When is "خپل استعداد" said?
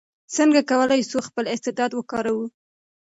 1.27-1.91